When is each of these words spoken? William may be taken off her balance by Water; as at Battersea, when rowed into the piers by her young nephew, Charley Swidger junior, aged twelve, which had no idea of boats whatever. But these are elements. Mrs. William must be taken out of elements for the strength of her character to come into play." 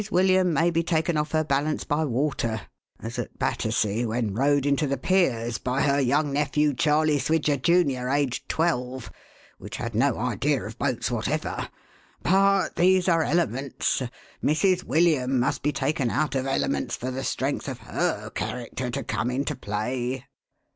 William 0.09 0.51
may 0.51 0.71
be 0.71 0.81
taken 0.81 1.15
off 1.15 1.29
her 1.31 1.43
balance 1.43 1.83
by 1.83 2.03
Water; 2.03 2.61
as 3.03 3.19
at 3.19 3.37
Battersea, 3.37 4.03
when 4.07 4.33
rowed 4.33 4.65
into 4.65 4.87
the 4.87 4.97
piers 4.97 5.59
by 5.59 5.83
her 5.83 5.99
young 5.99 6.33
nephew, 6.33 6.73
Charley 6.73 7.19
Swidger 7.19 7.61
junior, 7.61 8.09
aged 8.09 8.49
twelve, 8.49 9.11
which 9.59 9.77
had 9.77 9.93
no 9.93 10.17
idea 10.17 10.63
of 10.63 10.79
boats 10.79 11.11
whatever. 11.11 11.69
But 12.23 12.77
these 12.77 13.07
are 13.07 13.21
elements. 13.21 14.01
Mrs. 14.43 14.83
William 14.83 15.39
must 15.39 15.61
be 15.61 15.71
taken 15.71 16.09
out 16.09 16.33
of 16.33 16.47
elements 16.47 16.95
for 16.95 17.11
the 17.11 17.23
strength 17.23 17.67
of 17.67 17.77
her 17.81 18.31
character 18.31 18.89
to 18.89 19.03
come 19.03 19.29
into 19.29 19.55
play." 19.55 20.25